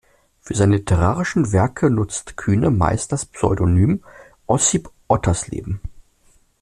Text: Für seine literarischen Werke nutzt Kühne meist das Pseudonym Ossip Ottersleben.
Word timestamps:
Für 0.39 0.55
seine 0.55 0.77
literarischen 0.77 1.51
Werke 1.51 1.91
nutzt 1.91 2.35
Kühne 2.35 2.71
meist 2.71 3.11
das 3.11 3.27
Pseudonym 3.27 4.03
Ossip 4.47 4.89
Ottersleben. 5.07 5.79